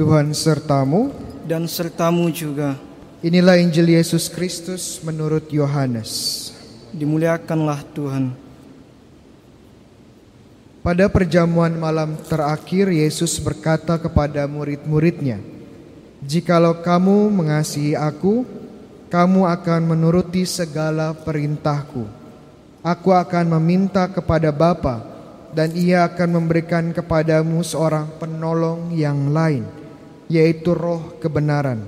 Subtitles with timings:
[0.00, 1.12] Tuhan sertamu
[1.44, 2.72] dan sertamu juga.
[3.20, 6.48] Inilah Injil Yesus Kristus menurut Yohanes.
[6.96, 8.32] Dimuliakanlah Tuhan.
[10.80, 15.36] Pada perjamuan malam terakhir Yesus berkata kepada murid-muridnya,
[16.24, 18.48] "Jikalau kamu mengasihi aku,
[19.12, 22.08] kamu akan menuruti segala perintahku.
[22.80, 25.04] Aku akan meminta kepada Bapa,
[25.52, 29.79] dan Ia akan memberikan kepadamu seorang penolong yang lain,
[30.30, 31.82] yaitu Roh kebenaran,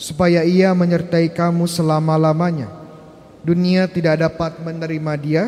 [0.00, 2.72] supaya Ia menyertai kamu selama-lamanya.
[3.44, 5.42] Dunia tidak dapat menerima Dia,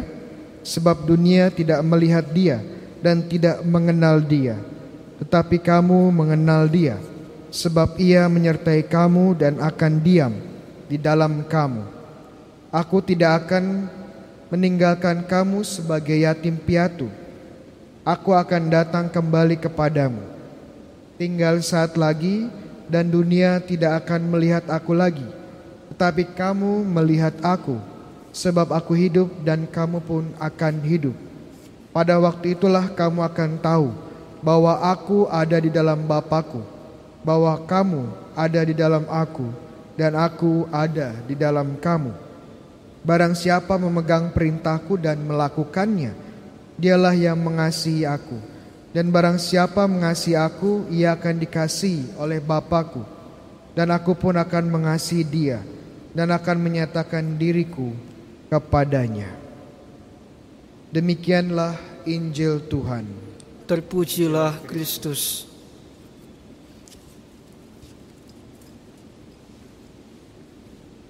[0.61, 2.77] sebab dunia tidak melihat Dia."
[3.07, 4.59] dan tidak mengenal Dia,
[5.23, 6.99] tetapi kamu mengenal Dia,
[7.55, 10.35] sebab Ia menyertai kamu dan akan diam
[10.91, 11.87] di dalam kamu.
[12.75, 13.87] Aku tidak akan
[14.51, 17.07] meninggalkan kamu sebagai yatim piatu.
[18.03, 20.36] Aku akan datang kembali kepadamu.
[21.17, 22.53] Tinggal saat lagi
[22.93, 25.25] dan dunia tidak akan melihat aku lagi,
[25.89, 27.81] tetapi kamu melihat aku,
[28.37, 31.17] sebab aku hidup dan kamu pun akan hidup.
[31.89, 33.97] Pada waktu itulah kamu akan tahu
[34.45, 36.61] bahwa aku ada di dalam Bapakku,
[37.25, 39.49] bahwa kamu ada di dalam aku,
[39.97, 42.13] dan aku ada di dalam kamu.
[43.01, 46.13] Barang siapa memegang perintahku dan melakukannya,
[46.77, 48.56] dialah yang mengasihi aku.
[48.95, 53.03] Dan barang siapa mengasihi aku, ia akan dikasihi oleh Bapakku.
[53.77, 55.61] Dan aku pun akan mengasihi dia,
[56.17, 57.93] dan akan menyatakan diriku
[58.49, 59.29] kepadanya.
[60.89, 61.77] Demikianlah
[62.09, 63.05] Injil Tuhan.
[63.67, 65.45] Terpujilah Kristus.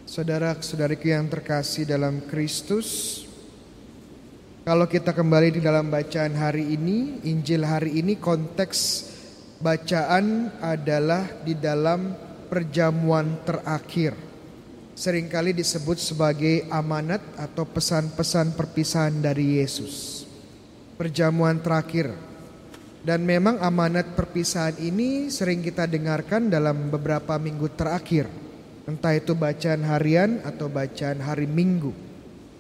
[0.09, 3.23] Saudara-saudariku yang terkasih dalam Kristus,
[4.67, 9.07] kalau kita kembali di dalam bacaan hari ini, Injil hari ini konteks
[9.63, 12.11] bacaan adalah di dalam
[12.51, 14.27] perjamuan terakhir
[14.97, 20.25] sering kali disebut sebagai amanat atau pesan-pesan perpisahan dari Yesus.
[20.97, 22.17] Perjamuan terakhir.
[23.07, 28.27] Dan memang amanat perpisahan ini sering kita dengarkan dalam beberapa minggu terakhir.
[28.89, 31.95] Entah itu bacaan harian atau bacaan hari Minggu.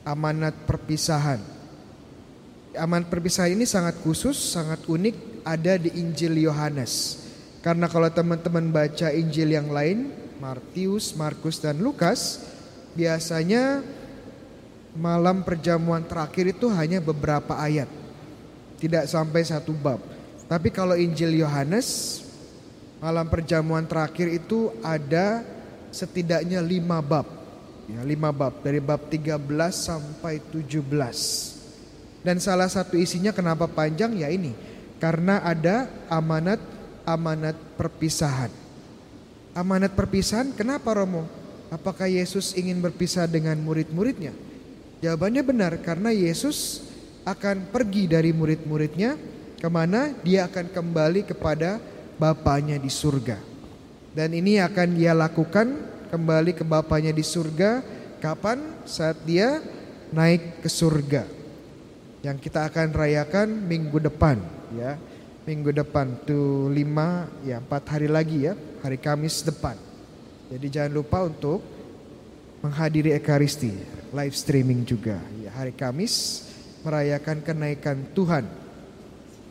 [0.07, 1.56] Amanat perpisahan.
[2.77, 7.25] Amanat perpisahan ini sangat khusus, sangat unik ada di Injil Yohanes.
[7.65, 12.45] Karena kalau teman-teman baca Injil yang lain, Martius, Markus dan Lukas
[12.93, 13.81] biasanya
[14.97, 17.89] malam perjamuan terakhir itu hanya beberapa ayat.
[18.77, 19.99] Tidak sampai satu bab.
[20.47, 22.21] Tapi kalau Injil Yohanes
[23.01, 25.41] malam perjamuan terakhir itu ada
[25.91, 27.25] setidaknya lima bab.
[27.87, 29.41] Ya, lima bab dari bab 13
[29.73, 31.56] sampai 17.
[32.27, 34.51] Dan salah satu isinya kenapa panjang ya ini.
[34.99, 38.51] Karena ada amanat-amanat perpisahan.
[39.55, 41.31] Amanat perpisahan kenapa Romo?
[41.71, 44.35] Apakah Yesus ingin berpisah dengan murid-muridnya?
[45.07, 46.83] Jawabannya benar karena Yesus
[47.23, 49.15] akan pergi dari murid-muridnya
[49.63, 51.79] ke mana dia akan kembali kepada
[52.17, 53.39] Bapaknya di surga.
[54.17, 55.69] Dan ini akan dia lakukan
[56.11, 57.85] kembali ke Bapaknya di surga
[58.19, 58.83] kapan?
[58.83, 59.63] Saat dia
[60.11, 61.36] naik ke surga.
[62.27, 64.43] Yang kita akan rayakan minggu depan
[64.75, 64.99] ya
[65.47, 69.79] minggu depan tuh lima ya empat hari lagi ya hari Kamis depan.
[70.51, 71.63] Jadi jangan lupa untuk
[72.67, 73.71] menghadiri Ekaristi
[74.11, 76.43] live streaming juga ya hari Kamis
[76.83, 78.43] merayakan kenaikan Tuhan.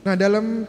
[0.04, 0.68] Nah dalam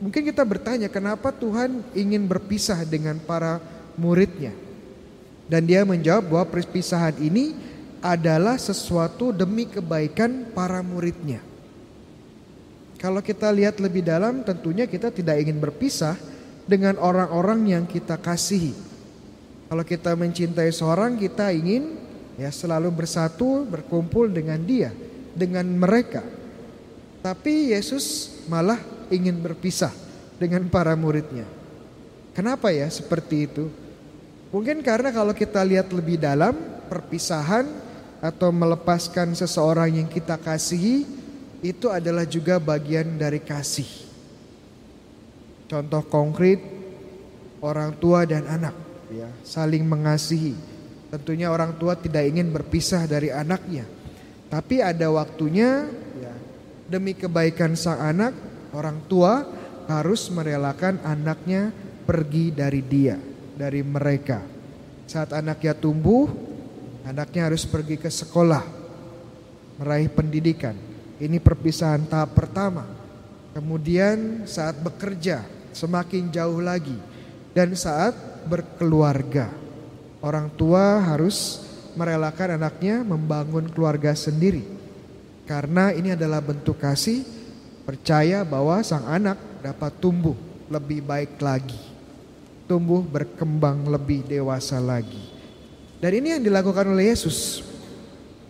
[0.00, 3.60] mungkin kita bertanya kenapa Tuhan ingin berpisah dengan para
[4.00, 4.56] muridnya
[5.44, 11.40] dan dia menjawab bahwa perpisahan ini adalah sesuatu demi kebaikan para muridnya.
[12.96, 16.16] Kalau kita lihat lebih dalam tentunya kita tidak ingin berpisah
[16.64, 18.72] dengan orang-orang yang kita kasihi.
[19.66, 21.98] Kalau kita mencintai seorang kita ingin
[22.40, 24.90] ya selalu bersatu berkumpul dengan dia,
[25.36, 26.24] dengan mereka.
[27.20, 28.78] Tapi Yesus malah
[29.10, 29.90] ingin berpisah
[30.38, 31.44] dengan para muridnya.
[32.32, 33.66] Kenapa ya seperti itu?
[34.54, 36.54] Mungkin karena kalau kita lihat lebih dalam
[36.86, 37.85] perpisahan
[38.26, 41.06] atau melepaskan seseorang yang kita kasihi
[41.62, 43.86] itu adalah juga bagian dari kasih.
[45.70, 46.58] Contoh konkret
[47.62, 48.74] orang tua dan anak
[49.10, 50.54] ya, saling mengasihi.
[51.10, 53.86] Tentunya orang tua tidak ingin berpisah dari anaknya.
[54.46, 55.86] Tapi ada waktunya
[56.18, 56.34] ya,
[56.86, 58.34] demi kebaikan sang anak,
[58.74, 59.46] orang tua
[59.86, 61.70] harus merelakan anaknya
[62.06, 63.18] pergi dari dia,
[63.54, 64.42] dari mereka.
[65.06, 66.45] Saat anaknya tumbuh,
[67.06, 68.66] anaknya harus pergi ke sekolah,
[69.78, 70.74] meraih pendidikan.
[71.22, 72.82] Ini perpisahan tahap pertama.
[73.54, 76.98] Kemudian saat bekerja, semakin jauh lagi.
[77.56, 78.12] Dan saat
[78.44, 79.48] berkeluarga,
[80.20, 81.64] orang tua harus
[81.96, 84.66] merelakan anaknya membangun keluarga sendiri.
[85.48, 87.24] Karena ini adalah bentuk kasih,
[87.88, 90.36] percaya bahwa sang anak dapat tumbuh
[90.68, 91.80] lebih baik lagi.
[92.66, 95.35] Tumbuh berkembang lebih dewasa lagi.
[95.96, 97.64] Dan ini yang dilakukan oleh Yesus.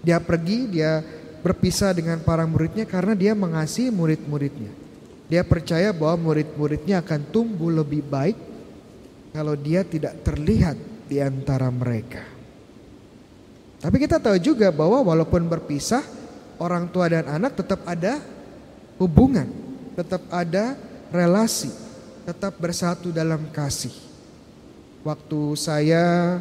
[0.03, 1.03] Dia pergi, dia
[1.43, 4.75] berpisah dengan para muridnya karena dia mengasihi murid-muridnya.
[5.27, 8.39] Dia percaya bahwa murid-muridnya akan tumbuh lebih baik
[9.35, 12.23] kalau dia tidak terlihat di antara mereka.
[13.83, 16.03] Tapi kita tahu juga bahwa walaupun berpisah,
[16.59, 18.19] orang tua dan anak tetap ada
[18.99, 19.47] hubungan,
[19.95, 20.75] tetap ada
[21.13, 21.71] relasi,
[22.27, 23.93] tetap bersatu dalam kasih.
[25.07, 26.41] Waktu saya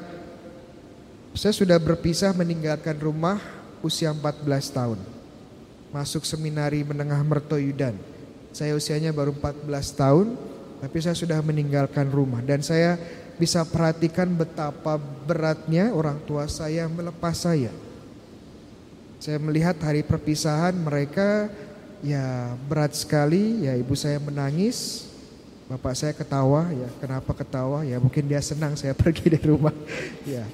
[1.35, 3.43] saya sudah berpisah meninggalkan rumah
[3.83, 4.99] usia 14 tahun.
[5.91, 7.95] Masuk seminari menengah Mertoyudan.
[8.55, 9.67] Saya usianya baru 14
[9.99, 10.31] tahun,
[10.79, 12.95] tapi saya sudah meninggalkan rumah dan saya
[13.35, 14.95] bisa perhatikan betapa
[15.27, 17.71] beratnya orang tua saya melepas saya.
[19.19, 21.51] Saya melihat hari perpisahan mereka
[21.99, 25.11] ya berat sekali, ya ibu saya menangis,
[25.67, 27.83] bapak saya ketawa, ya kenapa ketawa?
[27.83, 29.75] Ya mungkin dia senang saya pergi dari rumah.
[30.23, 30.47] ya.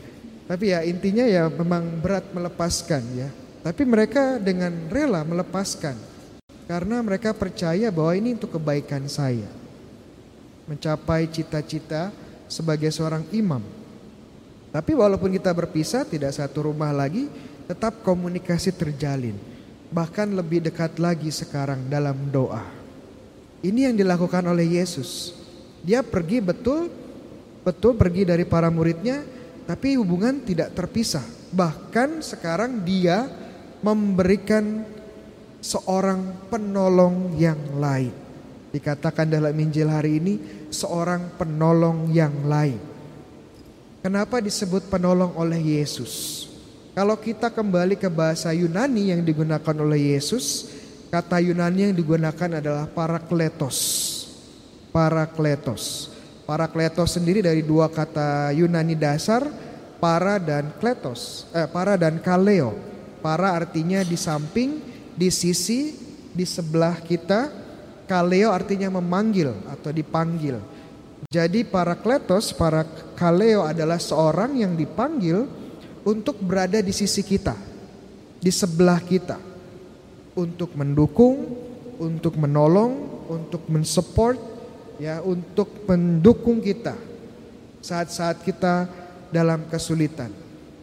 [0.52, 3.32] Tapi ya intinya ya memang berat melepaskan ya.
[3.64, 5.96] Tapi mereka dengan rela melepaskan
[6.68, 9.48] karena mereka percaya bahwa ini untuk kebaikan saya
[10.68, 12.12] mencapai cita-cita
[12.52, 13.64] sebagai seorang imam.
[14.76, 17.32] Tapi walaupun kita berpisah tidak satu rumah lagi,
[17.72, 19.40] tetap komunikasi terjalin.
[19.88, 22.64] Bahkan lebih dekat lagi sekarang dalam doa.
[23.64, 25.32] Ini yang dilakukan oleh Yesus.
[25.80, 26.92] Dia pergi betul
[27.64, 29.22] betul pergi dari para muridnya,
[29.70, 31.24] tapi hubungan tidak terpisah.
[31.52, 33.28] Bahkan sekarang dia
[33.82, 34.86] memberikan
[35.62, 38.14] seorang penolong yang lain.
[38.72, 40.34] Dikatakan dalam Injil hari ini
[40.72, 42.80] seorang penolong yang lain.
[44.02, 46.48] Kenapa disebut penolong oleh Yesus?
[46.92, 50.68] Kalau kita kembali ke bahasa Yunani yang digunakan oleh Yesus,
[51.08, 53.80] kata Yunani yang digunakan adalah parakletos.
[54.92, 56.11] Parakletos.
[56.52, 59.48] Parakletos sendiri dari dua kata Yunani dasar,
[60.04, 62.76] para dan kletos, eh, para dan kaleo.
[63.24, 64.84] Para artinya di samping,
[65.16, 65.96] di sisi,
[66.36, 67.48] di sebelah kita,
[68.04, 70.60] kaleo artinya memanggil atau dipanggil.
[71.32, 72.84] Jadi para kletos, para
[73.16, 75.48] kaleo adalah seorang yang dipanggil
[76.04, 77.56] untuk berada di sisi kita,
[78.44, 79.40] di sebelah kita,
[80.36, 81.48] untuk mendukung,
[81.96, 84.51] untuk menolong, untuk mensupport,
[85.02, 86.94] ya, untuk mendukung kita
[87.82, 88.86] saat-saat kita
[89.34, 90.30] dalam kesulitan.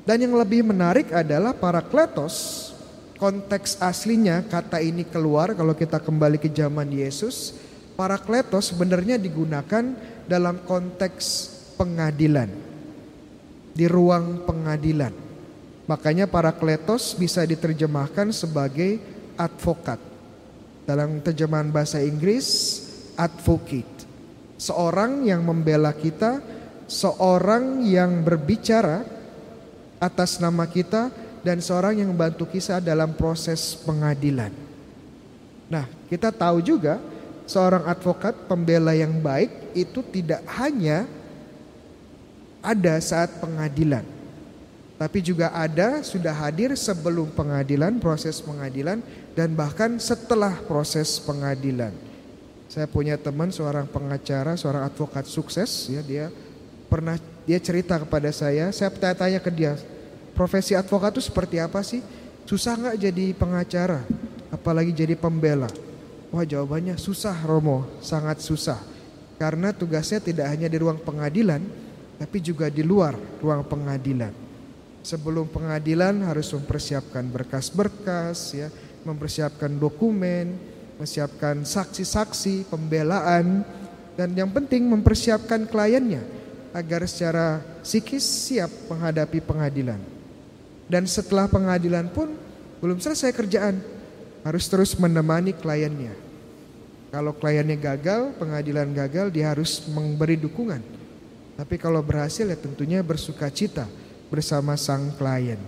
[0.02, 2.68] Dan yang lebih menarik adalah para kletos
[3.22, 7.54] konteks aslinya kata ini keluar kalau kita kembali ke zaman Yesus,
[7.94, 9.94] parakletos sebenarnya digunakan
[10.26, 12.50] dalam konteks pengadilan.
[13.78, 15.14] Di ruang pengadilan.
[15.86, 18.98] Makanya parakletos bisa diterjemahkan sebagai
[19.38, 20.02] advokat.
[20.82, 22.80] Dalam terjemahan bahasa Inggris,
[23.14, 24.07] advocate.
[24.58, 26.42] Seorang yang membela kita,
[26.90, 29.06] seorang yang berbicara
[30.02, 31.14] atas nama kita
[31.46, 34.50] dan seorang yang membantu kisah dalam proses pengadilan.
[35.70, 36.98] Nah, kita tahu juga
[37.46, 41.06] seorang advokat pembela yang baik itu tidak hanya
[42.58, 44.02] ada saat pengadilan,
[44.98, 48.98] tapi juga ada sudah hadir sebelum pengadilan, proses pengadilan
[49.38, 52.07] dan bahkan setelah proses pengadilan.
[52.68, 56.28] Saya punya teman seorang pengacara, seorang advokat sukses ya dia
[56.88, 57.16] pernah
[57.48, 59.76] dia cerita kepada saya, saya tanya-tanya ke dia,
[60.36, 62.04] profesi advokat itu seperti apa sih?
[62.44, 64.04] Susah nggak jadi pengacara,
[64.52, 65.68] apalagi jadi pembela?
[66.28, 68.76] Wah jawabannya susah Romo, sangat susah.
[69.40, 71.64] Karena tugasnya tidak hanya di ruang pengadilan,
[72.20, 74.32] tapi juga di luar ruang pengadilan.
[75.00, 78.68] Sebelum pengadilan harus mempersiapkan berkas-berkas, ya,
[79.08, 80.52] mempersiapkan dokumen,
[80.98, 83.62] mempersiapkan saksi-saksi, pembelaan,
[84.18, 86.26] dan yang penting mempersiapkan kliennya
[86.74, 90.02] agar secara psikis siap menghadapi pengadilan.
[90.90, 92.34] Dan setelah pengadilan pun
[92.82, 93.78] belum selesai kerjaan.
[94.42, 96.18] Harus terus menemani kliennya.
[97.14, 100.82] Kalau kliennya gagal, pengadilan gagal, dia harus memberi dukungan.
[101.54, 103.86] Tapi kalau berhasil ya tentunya bersuka cita
[104.34, 105.62] bersama sang klien.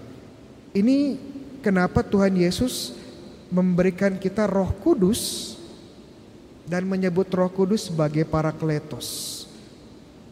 [0.75, 1.19] Ini
[1.63, 2.99] kenapa Tuhan Yesus
[3.51, 5.53] memberikan kita roh kudus
[6.71, 9.43] dan menyebut roh kudus sebagai parakletos.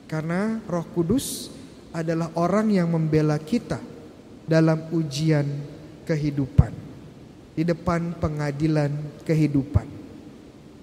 [0.07, 1.51] Karena roh kudus
[1.93, 3.83] adalah orang yang membela kita
[4.49, 5.45] dalam ujian
[6.09, 6.73] kehidupan,
[7.53, 8.95] di depan pengadilan
[9.27, 9.85] kehidupan.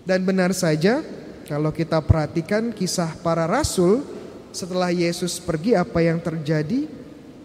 [0.06, 1.02] Dan benar saja,
[1.50, 4.06] kalau kita perhatikan kisah para rasul
[4.54, 6.86] setelah Yesus pergi apa yang terjadi?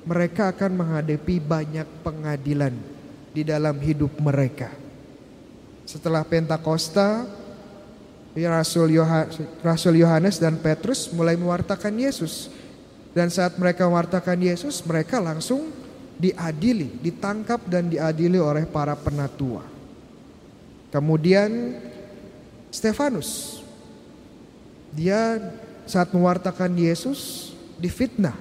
[0.01, 3.00] Mereka akan menghadapi banyak pengadilan
[3.31, 4.71] di dalam hidup mereka.
[5.87, 7.27] Setelah Pentakosta,
[9.63, 12.51] Rasul Yohanes dan Petrus mulai mewartakan Yesus.
[13.11, 15.75] Dan saat mereka mewartakan Yesus, mereka langsung
[16.15, 19.67] diadili, ditangkap dan diadili oleh para penatua.
[20.95, 21.75] Kemudian
[22.71, 23.63] Stefanus,
[24.95, 25.43] dia
[25.91, 27.51] saat mewartakan Yesus
[27.83, 28.39] difitnah,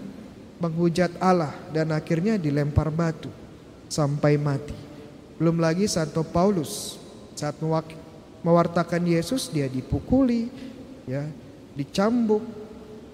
[0.62, 3.49] menghujat Allah dan akhirnya dilempar batu
[3.90, 4.78] sampai mati.
[5.36, 6.96] Belum lagi Santo Paulus
[7.36, 7.58] saat
[8.46, 10.48] mewartakan Yesus dia dipukuli,
[11.10, 11.28] ya,
[11.76, 12.44] dicambuk,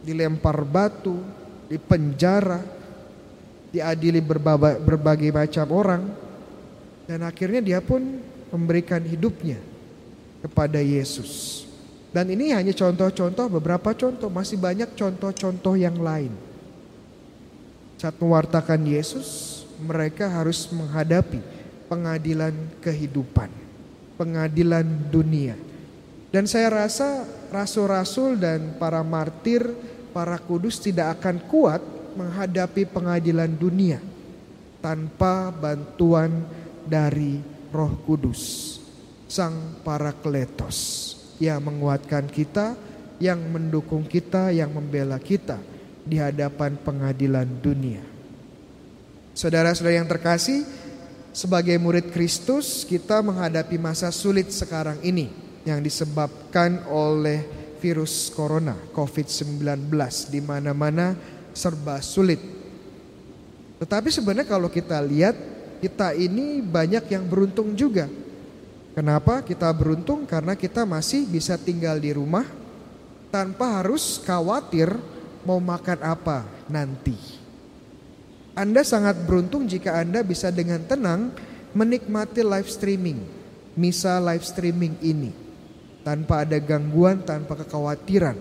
[0.05, 1.17] dilempar batu,
[1.71, 2.61] dipenjara,
[3.73, 6.03] diadili berbagai, berbagai macam orang
[7.05, 8.01] dan akhirnya dia pun
[8.49, 9.61] memberikan hidupnya
[10.41, 11.63] kepada Yesus.
[12.15, 16.31] Dan ini hanya contoh-contoh, beberapa contoh, masih banyak contoh-contoh yang lain.
[17.99, 21.39] Saat mewartakan Yesus, mereka harus menghadapi
[21.91, 23.49] pengadilan kehidupan,
[24.15, 25.55] pengadilan dunia.
[26.31, 29.63] Dan saya rasa rasul-rasul dan para martir,
[30.11, 31.81] para kudus tidak akan kuat
[32.15, 33.99] menghadapi pengadilan dunia
[34.79, 36.43] tanpa bantuan
[36.87, 37.39] dari
[37.71, 38.77] Roh Kudus,
[39.27, 42.75] Sang Parakletos yang menguatkan kita,
[43.19, 45.59] yang mendukung kita, yang membela kita
[46.05, 48.14] di hadapan pengadilan dunia.
[49.35, 50.63] Saudara-saudara yang terkasih,
[51.35, 55.27] sebagai murid Kristus kita menghadapi masa sulit sekarang ini
[55.67, 57.43] yang disebabkan oleh
[57.83, 59.91] virus corona COVID-19
[60.31, 61.19] di mana-mana
[61.51, 62.39] serba sulit.
[63.83, 65.35] Tetapi sebenarnya kalau kita lihat
[65.83, 68.07] kita ini banyak yang beruntung juga.
[68.95, 70.23] Kenapa kita beruntung?
[70.23, 72.47] Karena kita masih bisa tinggal di rumah
[73.27, 74.95] tanpa harus khawatir
[75.43, 77.34] mau makan apa nanti.
[78.55, 81.35] Anda sangat beruntung jika Anda bisa dengan tenang
[81.75, 83.19] menikmati live streaming,
[83.75, 85.35] misa live streaming ini
[86.07, 88.39] tanpa ada gangguan, tanpa kekhawatiran.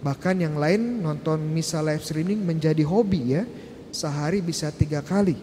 [0.00, 3.42] Bahkan yang lain nonton misa live streaming menjadi hobi ya,
[3.90, 5.34] sehari bisa tiga kali.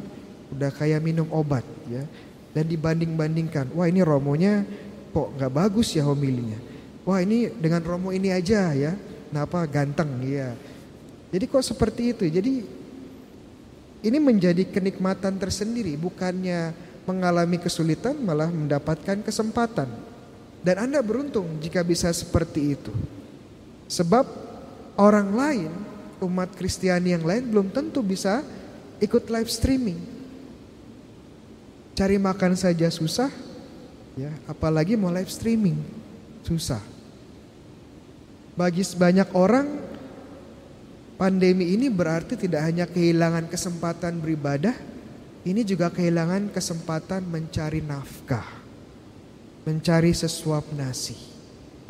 [0.56, 2.08] Udah kayak minum obat ya.
[2.56, 4.64] Dan dibanding-bandingkan wah ini romonya
[5.12, 6.58] kok nggak bagus ya homilinya?
[7.04, 8.96] Wah ini dengan romo ini aja ya.
[9.28, 10.56] Kenapa ganteng ya
[11.28, 12.24] jadi kok seperti itu?
[12.32, 12.64] Jadi
[14.06, 16.74] ini menjadi kenikmatan tersendiri bukannya
[17.08, 19.88] mengalami kesulitan malah mendapatkan kesempatan.
[20.62, 22.92] Dan Anda beruntung jika bisa seperti itu.
[23.88, 24.27] Sebab
[25.00, 25.72] orang lain
[26.20, 28.44] umat Kristiani yang lain belum tentu bisa
[29.00, 30.00] ikut live streaming.
[31.98, 33.32] Cari makan saja susah,
[34.13, 35.80] ya, apalagi mau live streaming
[36.46, 36.82] susah.
[38.58, 39.87] Bagi banyak orang,
[41.18, 44.78] pandemi ini berarti tidak hanya kehilangan kesempatan beribadah,
[45.44, 48.48] ini juga kehilangan kesempatan mencari nafkah,
[49.66, 51.18] mencari sesuap nasi,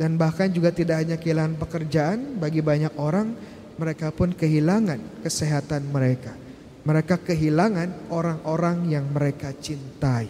[0.00, 2.40] dan bahkan juga tidak hanya kehilangan pekerjaan.
[2.40, 3.36] Bagi banyak orang,
[3.76, 6.48] mereka pun kehilangan kesehatan mereka
[6.88, 10.24] mereka kehilangan orang-orang yang mereka cintai.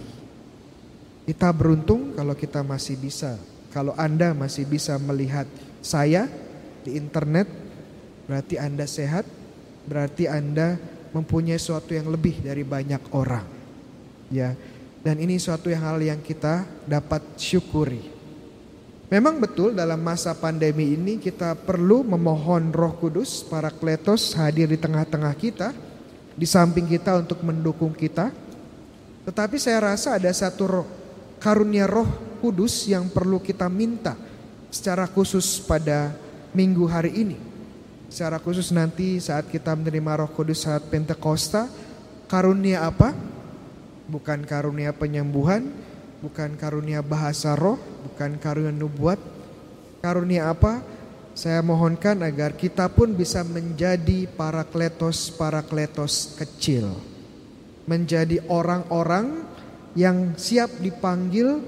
[1.23, 3.39] Kita beruntung kalau kita masih bisa,
[3.71, 5.47] kalau Anda masih bisa melihat
[5.79, 6.27] saya
[6.83, 7.47] di internet,
[8.29, 9.25] berarti Anda sehat,
[9.89, 10.77] berarti Anda
[11.17, 13.47] mempunyai sesuatu yang lebih dari banyak orang.
[14.29, 14.53] Ya.
[15.01, 18.19] Dan ini suatu yang hal yang kita dapat syukuri.
[19.09, 24.77] Memang betul dalam masa pandemi ini kita perlu memohon Roh Kudus, para kletos hadir di
[24.77, 25.73] tengah-tengah kita
[26.37, 28.29] di samping kita untuk mendukung kita.
[29.25, 30.87] Tetapi saya rasa ada satu roh,
[31.41, 32.07] karunia roh
[32.39, 34.15] kudus yang perlu kita minta
[34.71, 36.13] secara khusus pada
[36.53, 37.48] minggu hari ini.
[38.09, 41.69] Secara khusus nanti saat kita menerima roh kudus saat Pentakosta,
[42.25, 43.13] karunia apa?
[44.09, 45.69] Bukan karunia penyembuhan,
[46.25, 47.77] bukan karunia bahasa roh,
[48.09, 49.21] bukan karunia nubuat.
[50.01, 50.81] Karunia apa?
[51.37, 56.97] Saya mohonkan agar kita pun bisa menjadi para kletos-para kletos kecil.
[57.85, 59.45] Menjadi orang-orang
[59.93, 61.61] yang siap dipanggil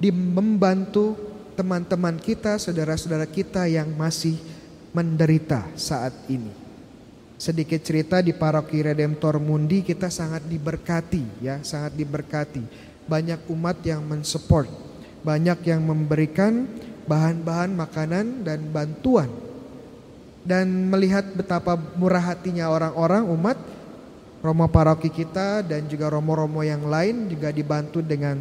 [0.00, 1.14] di membantu
[1.52, 4.40] teman-teman kita, saudara-saudara kita yang masih
[4.90, 6.50] menderita saat ini.
[7.40, 12.62] Sedikit cerita di paroki Redemptor Mundi kita sangat diberkati ya, sangat diberkati.
[13.08, 14.68] Banyak umat yang mensupport,
[15.24, 16.68] banyak yang memberikan
[17.08, 19.32] bahan-bahan makanan dan bantuan.
[20.40, 23.58] Dan melihat betapa murah hatinya orang-orang umat
[24.40, 28.40] Romo paroki kita dan juga romo-romo yang lain juga dibantu dengan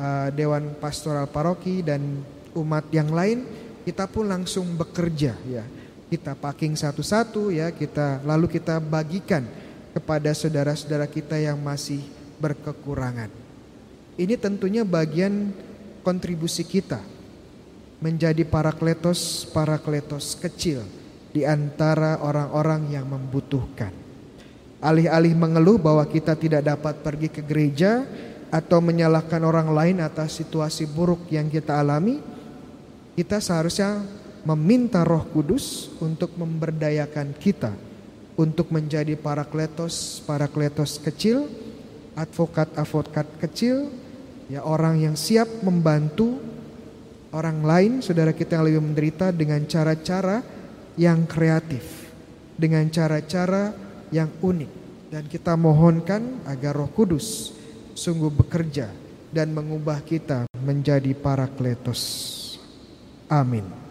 [0.00, 2.24] uh, Dewan Pastoral Paroki dan
[2.56, 3.44] umat yang lain
[3.88, 5.64] kita pun langsung bekerja ya.
[6.12, 9.48] Kita packing satu-satu ya, kita lalu kita bagikan
[9.96, 12.04] kepada saudara-saudara kita yang masih
[12.36, 13.32] berkekurangan.
[14.20, 15.56] Ini tentunya bagian
[16.04, 17.00] kontribusi kita
[18.04, 20.84] menjadi parakletos parakletos kecil
[21.32, 23.92] di antara orang-orang yang membutuhkan.
[24.84, 28.04] Alih-alih mengeluh bahwa kita tidak dapat pergi ke gereja
[28.52, 32.20] atau menyalahkan orang lain atas situasi buruk yang kita alami,
[33.18, 34.06] kita seharusnya
[34.46, 37.74] meminta Roh Kudus untuk memberdayakan kita
[38.38, 41.50] untuk menjadi parakletos, parakletos kecil,
[42.14, 43.90] advokat-advokat kecil,
[44.46, 46.38] ya orang yang siap membantu
[47.34, 50.38] orang lain, saudara kita yang lebih menderita dengan cara-cara
[50.94, 52.14] yang kreatif,
[52.54, 53.74] dengan cara-cara
[54.14, 54.70] yang unik.
[55.10, 57.50] Dan kita mohonkan agar Roh Kudus
[57.98, 58.86] sungguh bekerja
[59.34, 62.37] dan mengubah kita menjadi parakletos.
[63.30, 63.87] Amin.